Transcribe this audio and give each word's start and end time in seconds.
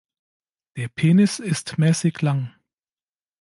Der 0.77 0.87
Penis 0.87 1.37
ist 1.37 1.77
mäßig 1.77 2.23
lang. 2.23 2.55